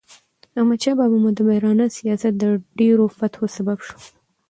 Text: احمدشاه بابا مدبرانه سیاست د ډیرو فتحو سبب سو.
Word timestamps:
احمدشاه 0.57 0.95
بابا 0.99 1.17
مدبرانه 1.25 1.85
سیاست 1.97 2.33
د 2.37 2.43
ډیرو 2.79 3.05
فتحو 3.17 3.45
سبب 3.55 3.77
سو. 3.87 3.95